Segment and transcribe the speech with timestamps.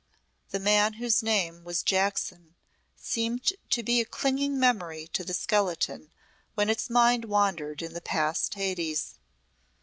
[0.49, 2.55] The man whose name was Jackson
[2.95, 6.09] seemed to be a clinging memory to the skeleton
[6.55, 9.19] when its mind wandered in the past Hades.